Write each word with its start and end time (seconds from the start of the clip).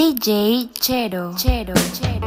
DJ 0.00 0.70
Chero, 0.80 1.34
Chero, 1.36 1.74
Chero. 1.92 2.26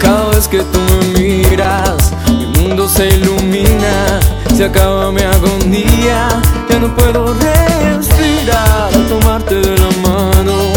Cada 0.00 0.30
vez 0.30 0.48
que 0.48 0.58
tú 0.64 0.80
me 0.80 1.20
miras, 1.20 2.12
mi 2.26 2.46
mundo 2.58 2.88
se 2.88 3.06
ilumina, 3.06 4.18
se 4.52 4.64
acaba 4.64 5.12
mi 5.12 5.22
agonía, 5.22 6.28
ya 6.68 6.78
no 6.80 6.92
puedo 6.96 7.32
respirar 7.34 8.92
al 8.92 9.06
tomarte 9.06 9.54
de 9.54 9.78
la 9.78 9.90
mano. 10.08 10.72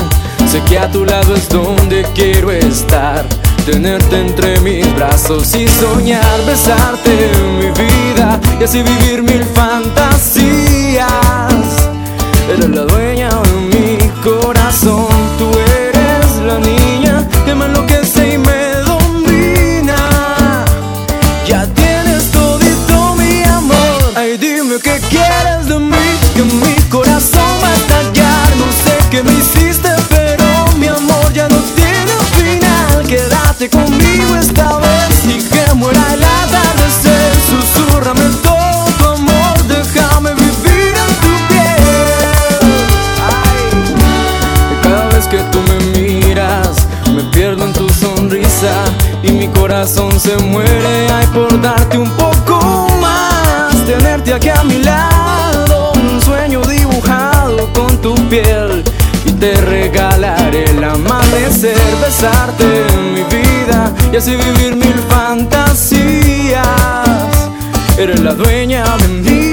Sé 0.48 0.62
que 0.70 0.78
a 0.78 0.92
tu 0.92 1.04
lado 1.04 1.34
es 1.34 1.50
donde 1.50 2.06
quiero 2.14 2.52
estar, 2.52 3.26
tenerte 3.66 4.20
entre 4.20 4.60
mis 4.60 4.86
brazos 4.96 5.56
y 5.56 5.68
soñar, 5.68 6.46
besarte 6.46 7.32
en 7.32 7.58
mi 7.58 7.72
vida 7.72 8.40
y 8.60 8.64
así 8.64 8.84
vivir 8.84 9.24
mil 9.24 9.44
fantasías. 9.44 11.08
Eres 12.48 12.70
la 12.70 12.84
dueña 12.84 13.30
de 13.30 13.52
mi 13.76 13.98
corazón, 14.24 14.55
corazón 49.76 50.18
se 50.18 50.38
muere. 50.38 51.10
Ay, 51.12 51.28
por 51.34 51.62
darte 51.62 51.98
un 51.98 52.10
poco 52.12 52.88
más, 53.02 53.76
tenerte 53.86 54.34
aquí 54.34 54.48
a 54.48 54.64
mi 54.64 54.82
lado, 54.82 55.92
un 55.96 56.22
sueño 56.22 56.62
dibujado 56.62 57.68
con 57.74 57.98
tu 58.02 58.16
piel. 58.30 58.86
Y 59.26 59.32
te 59.34 59.52
regalaré 59.54 60.64
el 60.64 60.82
amanecer, 60.82 61.78
besarte 62.02 62.64
en 62.64 63.14
mi 63.16 63.24
vida 63.24 63.92
y 64.14 64.16
así 64.16 64.38
vivir 64.38 64.78
mil 64.78 64.96
fantasías. 65.10 66.66
Eres 67.98 68.22
la 68.22 68.34
dueña 68.34 68.86
de 68.98 69.08
mi 69.10 69.45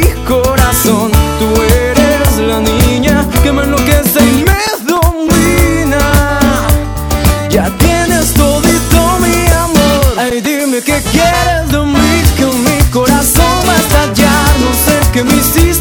No 15.25 15.42
sé 15.42 15.62
qué 15.62 15.72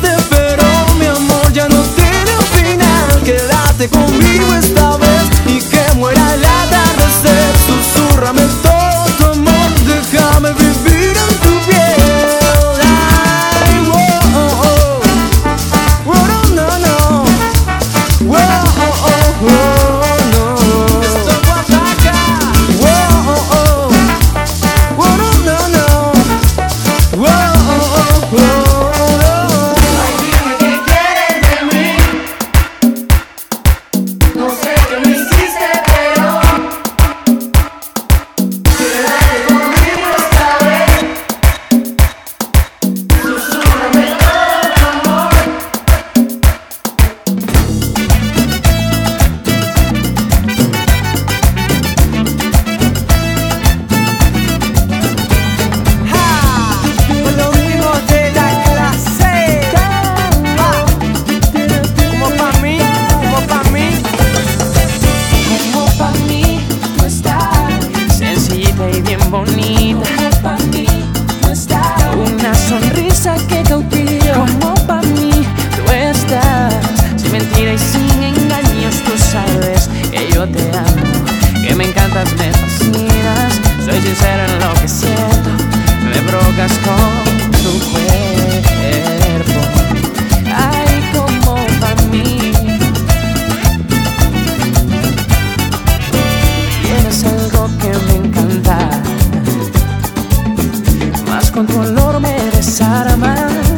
con 101.62 101.68
tu 101.68 101.80
olor 101.80 102.20
me 102.20 102.36
desarmas 102.56 103.71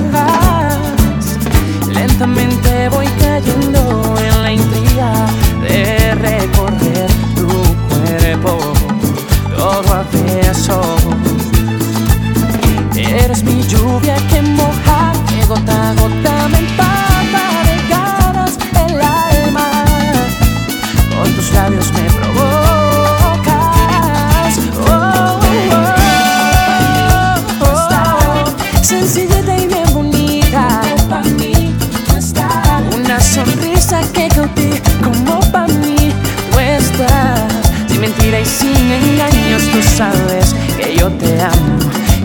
sin 38.83 38.91
engaños, 38.91 39.63
tú 39.71 39.81
sabes 39.81 40.53
que 40.77 40.95
yo 40.95 41.09
te 41.11 41.41
amo. 41.41 41.79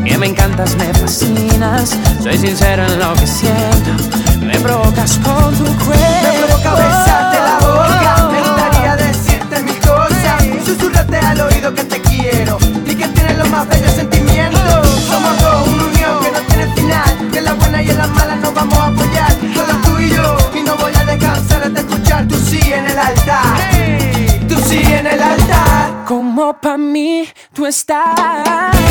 Que 0.05 0.17
me 0.17 0.27
encantas, 0.27 0.75
me 0.77 0.93
fascinas. 0.95 1.97
Soy 2.23 2.39
sincero 2.39 2.85
en 2.85 2.99
lo 2.99 3.13
que 3.15 3.27
siento. 3.27 3.91
Me 4.41 4.59
provocas 4.59 5.19
con 5.19 5.55
tu 5.55 5.65
cuerpo. 5.85 6.23
Me 6.23 6.47
provoca 6.47 6.75
besarte 6.75 7.39
la 7.49 7.59
boca. 7.61 8.29
Me 8.33 8.41
gustaría 8.41 8.97
decirte 8.97 9.63
mil 9.63 9.79
cosas. 9.81 10.39
Susurrarte 10.65 11.19
al 11.19 11.41
oído 11.41 11.75
que 11.75 11.85
te 11.85 12.01
quiero. 12.01 12.59
Y 12.87 12.95
que 12.95 13.07
tienes 13.09 13.39
los 13.39 13.51
más 13.51 13.69
bellos 13.69 13.93
sentimientos. 13.93 14.89
Somos 15.11 15.41
dos, 15.43 15.69
una 15.69 15.85
unión 15.85 16.23
que 16.23 16.31
no 16.33 16.41
tiene 16.49 16.75
final. 16.75 17.31
Que 17.31 17.39
en 17.39 17.45
la 17.45 17.53
buena 17.53 17.83
y 17.83 17.91
en 17.91 17.99
la 17.99 18.07
mala 18.07 18.37
nos 18.37 18.55
vamos 18.55 18.79
a 18.79 18.87
apoyar. 18.87 19.33
Solo 19.55 19.75
tú 19.85 19.99
y 20.01 20.11
yo. 20.11 20.37
Y 20.59 20.63
no 20.63 20.75
voy 20.77 20.93
a 20.97 21.05
descansar 21.05 21.71
de 21.71 21.81
escuchar 21.81 22.27
tu 22.27 22.37
sí 22.37 22.61
en 22.73 22.87
el 22.87 22.99
altar. 22.99 23.78
Como 26.39 26.55
pa' 26.55 26.79
mí 26.79 27.29
tú 27.53 27.67
estás. 27.67 28.15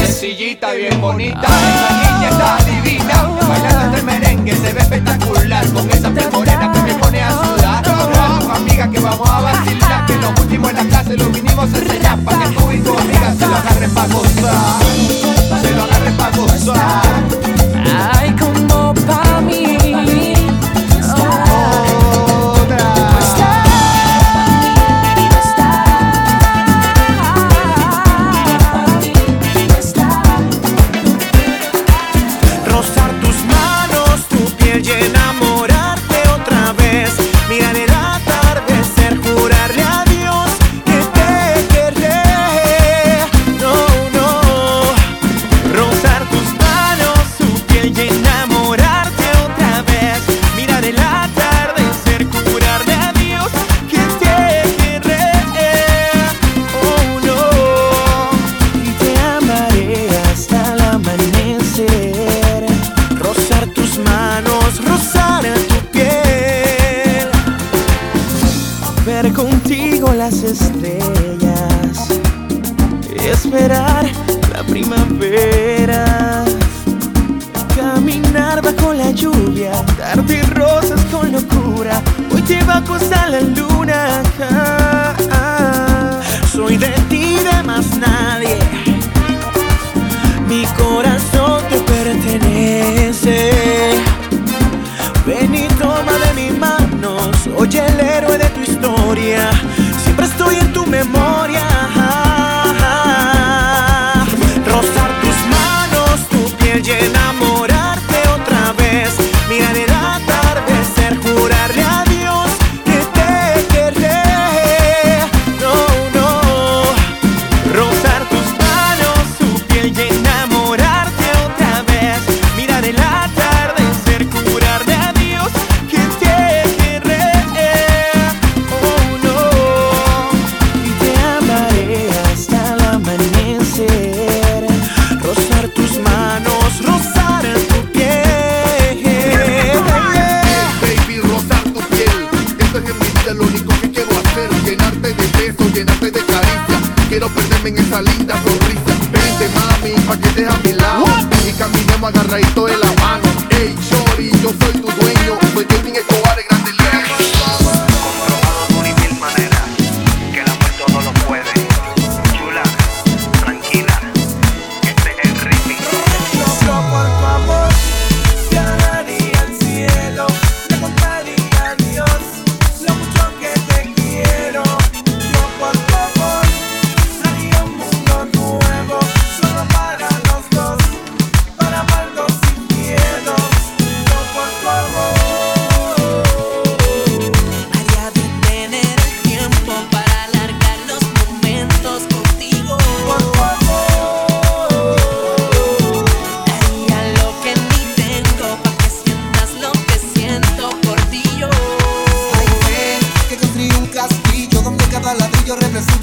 Sencillita, 0.03 0.73
bien 0.73 0.99
bonita, 0.99 1.47
esa 1.47 1.93
niña 1.95 2.29
está 2.29 2.57
divina. 2.65 3.23
Bailando 3.47 3.97
el 3.97 4.03
merengue 4.03 4.53
se 4.53 4.73
ve 4.73 4.81
espectacular. 4.81 5.65
Con 5.71 5.89
esa 5.89 6.09
piel 6.09 6.29
morena 6.29 6.73
que 6.73 6.81
me 6.81 6.95
pone 6.95 7.23
a 7.23 7.31
sudar. 7.31 7.85
Vamos, 7.85 8.49
amiga, 8.49 8.91
que 8.91 8.99
vamos 8.99 9.29
a 9.29 9.39
vacilar. 9.39 10.05
Que 10.07 10.15
lo 10.15 10.29
último 10.31 10.69
en 10.69 10.75
la 10.75 10.83
clase 10.87 11.15
lo 11.15 11.29
vinimos 11.29 11.73
a 11.73 11.77
enseñar. 11.77 12.19
Pa' 12.19 12.37
que 12.37 12.49
tú 12.49 12.69
y 12.69 12.81
tu 12.81 12.97
amiga 12.97 13.33
se 13.39 13.47
lo 13.47 13.55
agarren 13.55 13.93
pa' 13.93 14.07
gozar. 14.07 14.81
Se 15.61 15.71
lo 15.71 15.83
agarren 15.83 16.17
pa' 16.17 16.31
gozar. 16.31 17.46
esperar. 73.47 73.86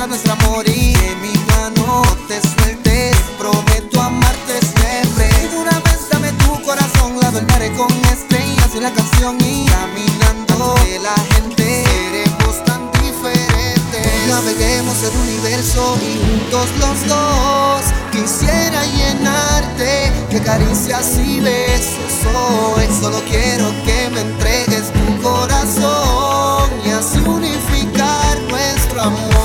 nuestro 0.06 0.32
amor 0.32 0.68
y 0.68 0.92
de 0.92 1.16
mi 1.16 1.32
mano 1.52 2.02
te 2.28 2.40
sueltes. 2.40 3.16
Prometo 3.38 4.00
amarte 4.00 4.60
siempre. 4.60 5.30
Y 5.42 5.56
una 5.56 5.78
vez 5.80 6.08
dame 6.10 6.30
tu 6.32 6.60
corazón, 6.62 7.18
la 7.20 7.28
adornaré 7.28 7.72
con 7.72 7.90
estrellas 8.12 8.68
y 8.74 8.80
la 8.80 8.92
canción 8.92 9.36
y 9.40 9.66
caminando 9.66 10.74
de 10.84 10.98
la 10.98 11.14
gente 11.34 11.84
seremos 11.84 12.64
tan 12.64 12.90
diferentes. 12.92 14.28
Naveguemos 14.28 15.02
el 15.02 15.16
universo 15.16 15.96
y 16.02 16.18
juntos 16.18 16.68
los 16.80 17.08
dos 17.08 17.82
quisiera 18.12 18.84
llenarte 18.84 20.12
de 20.30 20.42
caricias 20.42 21.18
y 21.18 21.40
besos. 21.40 22.12
Hoy 22.34 22.86
solo 23.00 23.22
quiero 23.28 23.70
que 23.84 24.10
me 24.10 24.20
entregues 24.20 24.92
tu 24.92 25.22
corazón 25.22 26.70
y 26.84 26.90
así 26.90 27.18
unificar 27.18 28.40
nuestro 28.48 29.02
amor. 29.02 29.43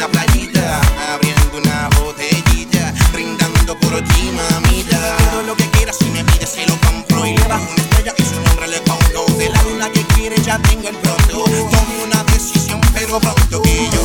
una 0.00 0.08
playita, 0.08 0.80
abriendo 1.12 1.58
una 1.58 1.90
botellita, 2.00 2.94
brindando 3.12 3.78
por 3.80 4.00
ti, 4.02 4.32
mamita. 4.32 5.16
Todo 5.30 5.42
lo 5.42 5.54
que 5.54 5.68
quieras, 5.72 5.96
si 5.98 6.06
me 6.06 6.24
pides, 6.24 6.48
se 6.48 6.66
lo 6.66 6.74
compro. 6.80 7.26
Y 7.26 7.36
le 7.36 7.44
bajo 7.46 7.66
una 7.70 7.82
estrella 7.82 8.14
y 8.16 8.22
su 8.22 8.40
nombre 8.40 8.68
le 8.68 8.80
pongo. 8.80 9.26
De 9.36 9.50
la 9.50 9.62
luna 9.64 9.90
que 9.92 10.02
quiere, 10.14 10.40
ya 10.40 10.58
tengo 10.58 10.88
el 10.88 10.96
pronto. 10.96 11.44
Tomo 11.44 12.04
una 12.06 12.24
decisión, 12.32 12.80
pero 12.94 13.20
pronto 13.20 13.60
que 13.60 13.90
yo 13.92 14.02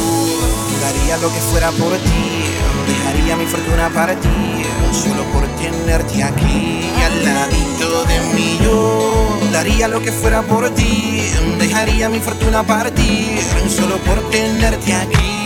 daría 0.82 1.16
lo 1.18 1.30
que 1.32 1.40
fuera 1.40 1.72
por 1.72 1.94
ti. 1.94 2.44
Dejaría 2.88 3.38
mi 3.38 3.46
fortuna 3.46 3.90
para 3.90 4.20
ti, 4.20 4.66
solo 4.92 5.24
por 5.32 5.48
tenerte 5.56 6.24
aquí 6.24 6.92
al 7.06 7.24
ladito 7.24 8.04
de 8.04 8.20
mí. 8.34 8.60
Yo 8.62 9.40
daría 9.54 9.88
lo 9.88 10.02
que 10.02 10.12
fuera 10.12 10.42
por 10.42 10.70
ti, 10.72 11.22
dejaría 11.58 12.10
mi 12.10 12.20
fortuna 12.20 12.64
para 12.64 12.92
ti, 12.92 13.40
solo 13.70 13.96
por 14.00 14.30
tenerte 14.30 14.94
aquí. 14.94 15.45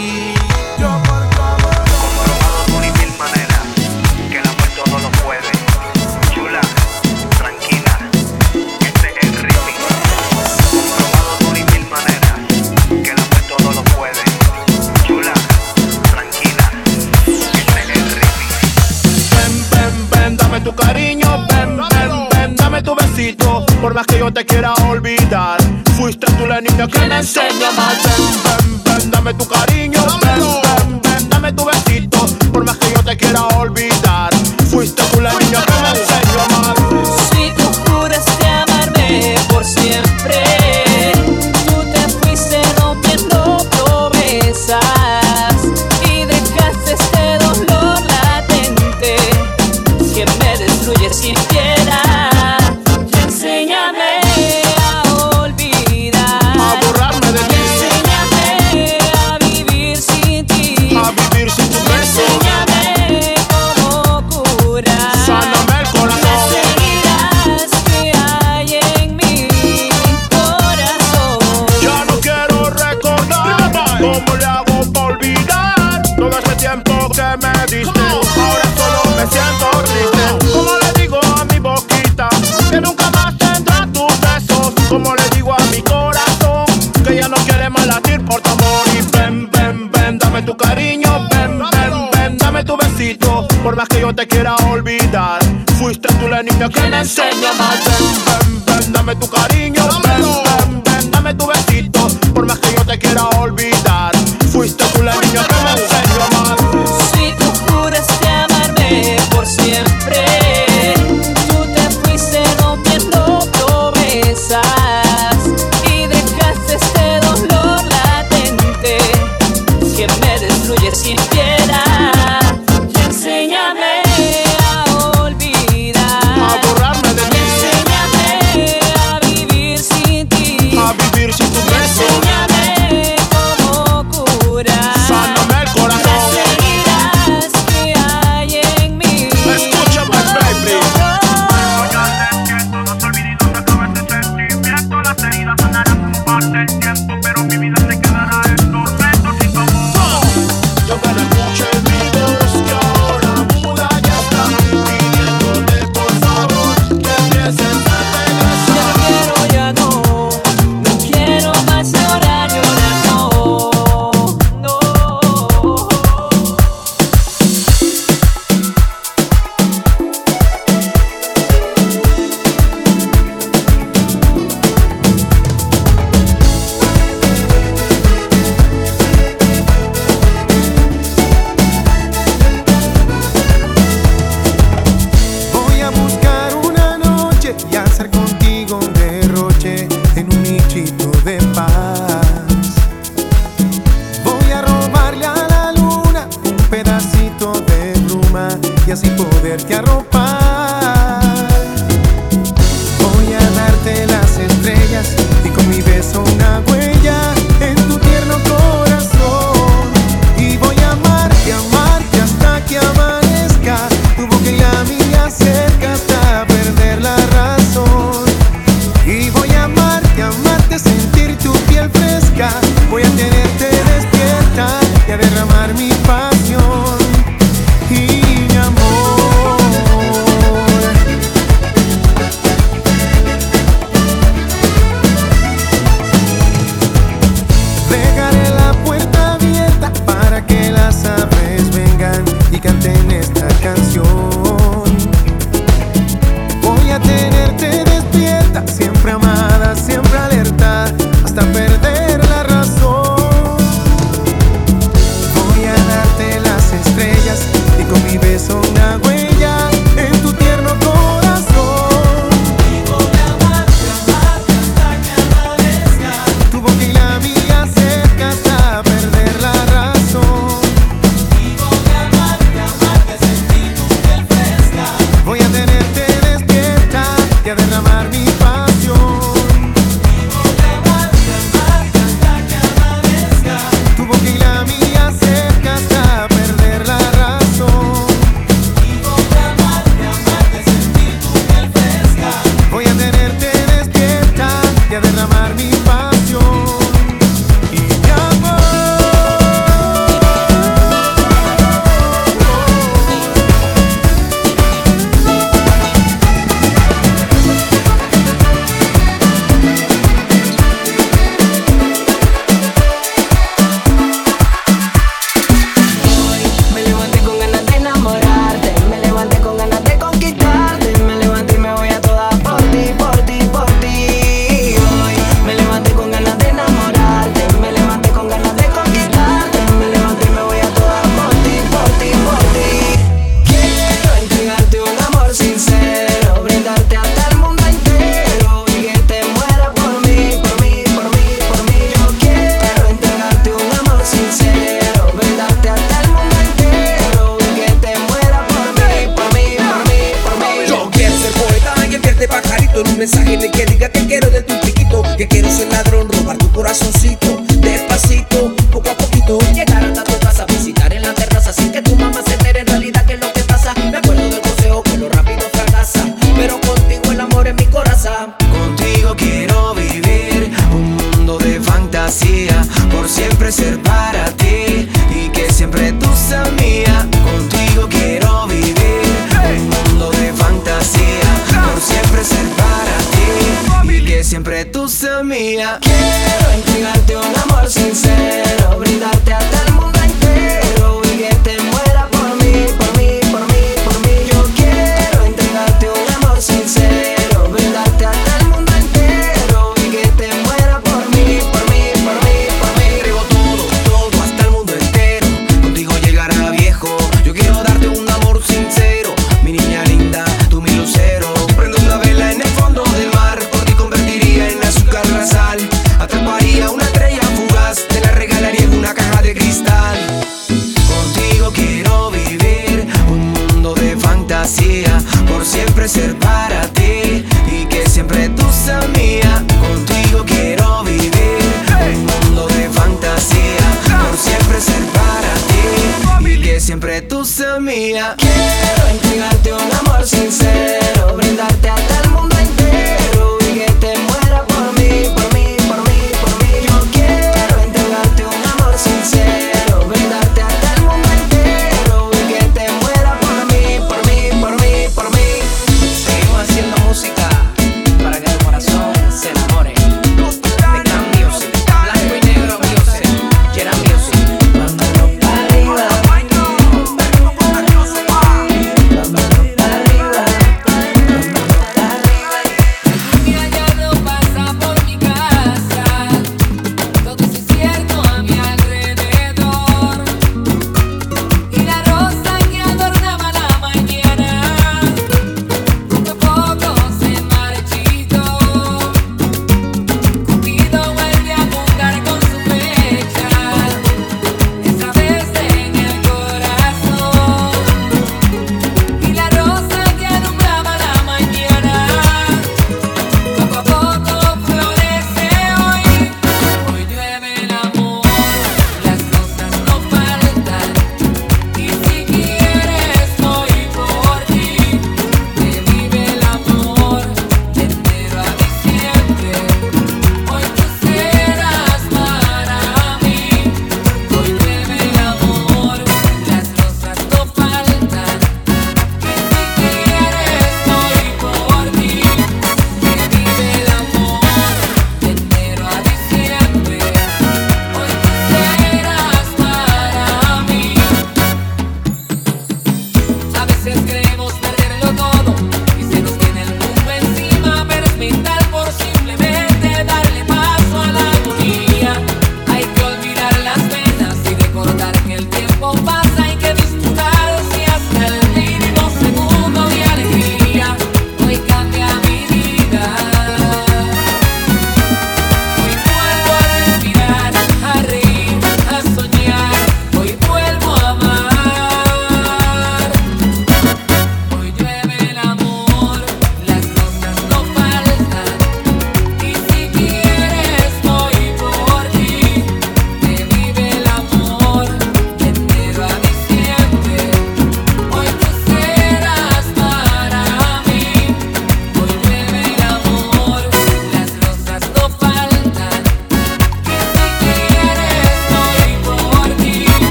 te 24.32 24.46
quiera 24.46 24.74
olvidar. 24.90 25.60
Fuiste 25.98 26.28
tú 26.34 26.46
la 26.46 26.62
niña 26.62 26.88
que 26.88 27.00
me 27.08 27.18
enseñó 27.18 27.68
a 27.68 27.72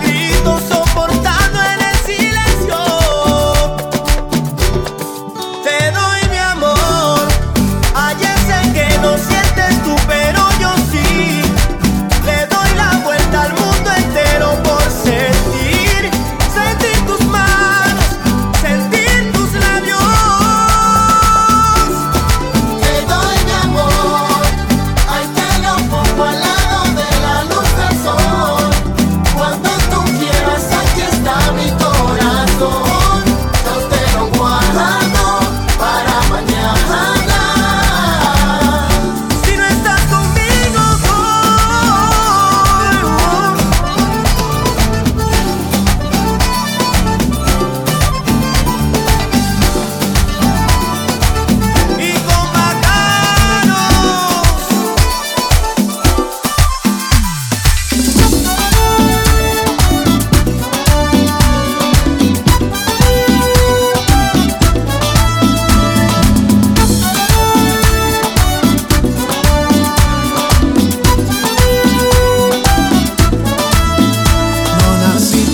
gritos 0.00 0.69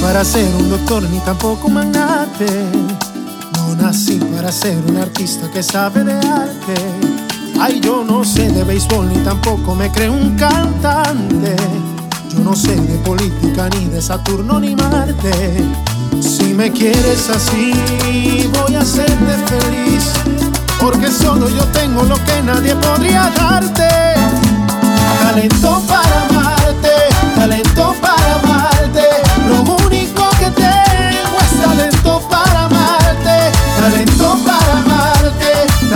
para 0.06 0.24
ser 0.24 0.46
un 0.54 0.70
doctor 0.70 1.02
ni 1.10 1.18
tampoco 1.18 1.66
un 1.66 1.74
magnate. 1.74 2.46
No 3.56 3.74
nací 3.74 4.20
para 4.36 4.52
ser 4.52 4.78
un 4.88 4.98
artista 4.98 5.50
que 5.50 5.64
sabe 5.64 6.04
de 6.04 6.12
arte. 6.12 6.76
Ay, 7.60 7.80
yo 7.80 8.04
no 8.04 8.22
sé 8.22 8.48
de 8.52 8.62
béisbol 8.62 9.08
ni 9.08 9.18
tampoco 9.24 9.74
me 9.74 9.90
creo 9.90 10.12
un 10.12 10.36
cantante. 10.36 11.56
Yo 12.30 12.38
no 12.38 12.54
sé 12.54 12.76
de 12.76 12.98
política 12.98 13.68
ni 13.70 13.86
de 13.86 14.00
Saturno 14.00 14.60
ni 14.60 14.76
Marte. 14.76 15.32
Si 16.20 16.54
me 16.54 16.70
quieres 16.70 17.28
así, 17.28 17.72
voy 18.60 18.76
a 18.76 18.82
hacerte 18.82 19.34
feliz. 19.50 20.04
Porque 20.78 21.10
solo 21.10 21.48
yo 21.48 21.64
tengo 21.72 22.04
lo 22.04 22.14
que 22.24 22.42
nadie 22.44 22.76
podría 22.76 23.28
darte. 23.36 23.88
Talento 25.20 25.82
para 25.88 26.26
amarte, 26.28 26.94
talento 27.34 27.94
para 28.00 28.34
amarte. 28.36 28.75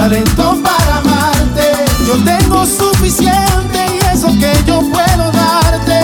Talento 0.01 0.59
para 0.63 0.97
amarte. 0.97 1.73
Yo 2.07 2.15
tengo 2.25 2.65
suficiente 2.65 3.79
y 3.95 4.17
eso 4.17 4.29
que 4.29 4.53
yo 4.67 4.81
puedo 4.81 5.31
darte. 5.31 6.01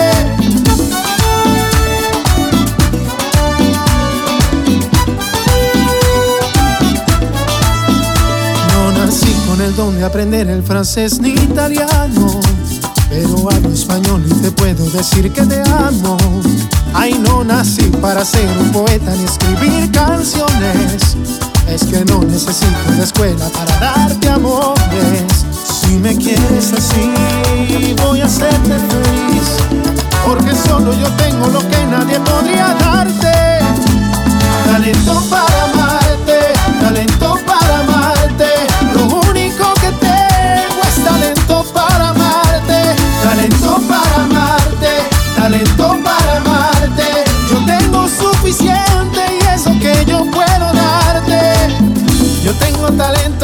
No 8.71 8.91
nací 8.91 9.33
con 9.47 9.61
el 9.61 9.75
don 9.75 9.97
de 9.97 10.05
aprender 10.05 10.47
el 10.47 10.61
francés 10.61 11.19
ni 11.19 11.31
italiano. 11.31 12.39
Pero 13.09 13.49
hablo 13.51 13.69
español 13.73 14.23
y 14.27 14.33
te 14.43 14.51
puedo 14.51 14.87
decir 14.91 15.33
que 15.33 15.41
te 15.41 15.61
amo. 15.61 16.17
Ay, 16.93 17.13
no 17.13 17.43
nací 17.43 17.89
para 17.99 18.23
ser 18.23 18.47
un 18.59 18.71
poeta 18.71 19.11
ni 19.15 19.23
escribir 19.23 19.91
canciones. 19.91 21.36
Es 21.69 21.83
que 21.85 22.03
no 22.05 22.21
necesito 22.23 22.91
la 22.97 23.03
escuela 23.03 23.49
para 23.49 23.77
darte 23.79 24.29
amores. 24.29 25.45
Si 25.81 25.97
me 25.97 26.15
quieres 26.15 26.73
así, 26.73 27.11
voy 28.03 28.21
a 28.21 28.25
hacerte 28.25 28.77
feliz. 28.89 29.57
Porque 30.25 30.55
solo 30.55 30.93
yo 30.93 31.09
tengo 31.11 31.47
lo 31.47 31.59
que 31.59 31.85
nadie 31.85 32.19
podría 32.21 32.73
darte. 32.73 33.31
Talento 34.65 35.21
para 35.29 35.63
amarte, 35.65 35.86
talento 52.97 53.36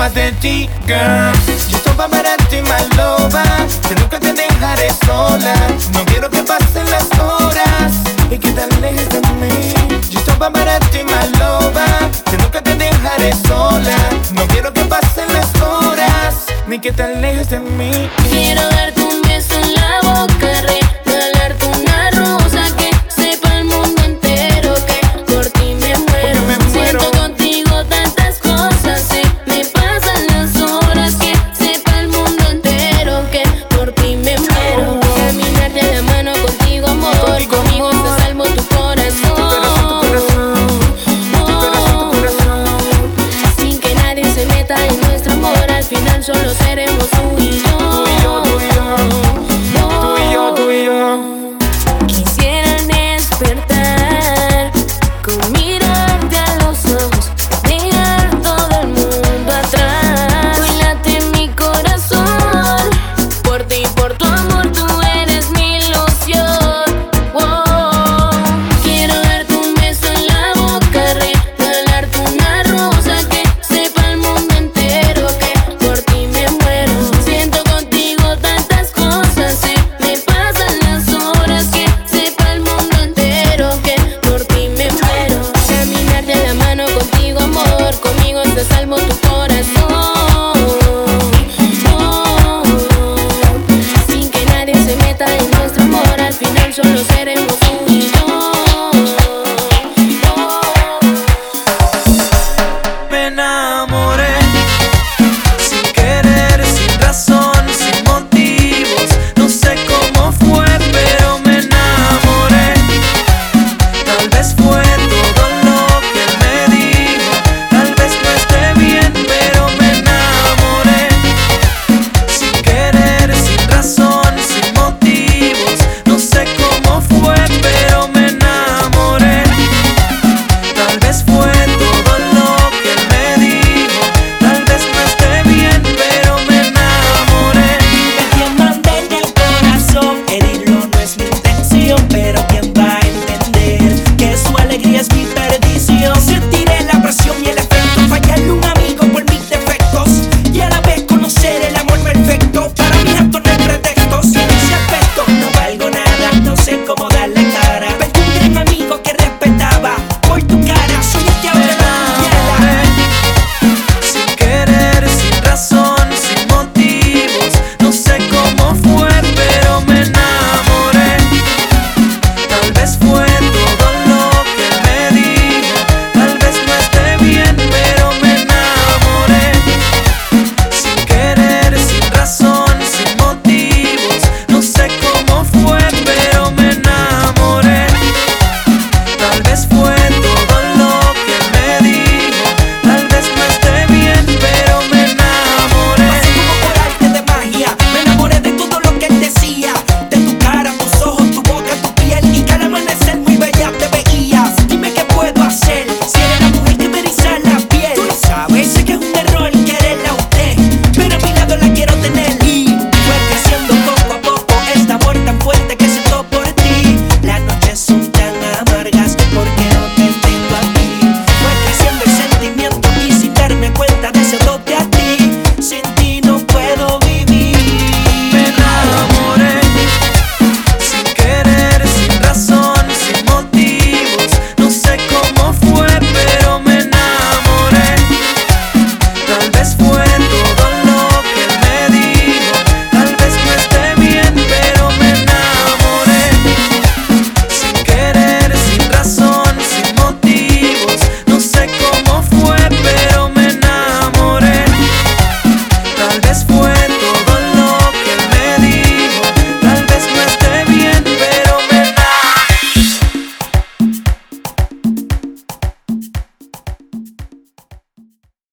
más 0.00 0.14
de 0.14 0.32
ti, 0.40 0.66
girl. 0.86 1.30
Yo 1.68 1.78
soy 1.84 1.92
para 1.94 2.34
ti, 2.48 2.56
my 2.62 2.96
lover. 2.96 3.68
Que 3.86 3.94
nunca 3.96 4.18
te 4.18 4.32
dejaré 4.32 4.88
sola. 5.04 5.54
No 5.92 6.06
quiero 6.06 6.30
que 6.30 6.42
pasen 6.42 6.90
las 6.90 7.06
horas 7.18 7.92
y 8.30 8.38
que 8.38 8.50
te 8.50 8.62
alejes 8.62 9.10
de 9.10 9.20
mí. 9.40 9.74
Yo 10.08 10.20
soy 10.24 10.36
para 10.36 10.80
ti, 10.90 11.00
my 11.04 11.38
lover. 11.38 12.10
Que 12.30 12.38
nunca 12.38 12.62
te 12.62 12.74
dejaré 12.76 13.34
sola. 13.46 13.96
No 14.32 14.46
quiero 14.46 14.72
que 14.72 14.84
pasen 14.86 15.30
las 15.34 15.50
horas 15.60 16.46
ni 16.66 16.78
que 16.78 16.92
te 16.92 17.02
alejes 17.02 17.50
de 17.50 17.60
mí. 17.60 18.10
Quiero 18.30 18.62
darte 18.70 18.99